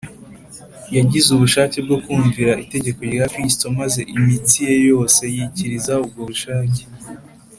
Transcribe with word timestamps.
yagize 0.97 1.27
ubushake 1.31 1.77
bwo 1.85 1.97
kumvira 2.03 2.53
itegeko 2.63 2.99
rya 3.11 3.25
Kristo 3.33 3.65
maze 3.79 4.01
imitsi 4.17 4.57
ye 4.67 4.75
yose 4.89 5.21
yikiriza 5.35 5.93
ubwo 6.05 6.21
bushake 6.29 6.81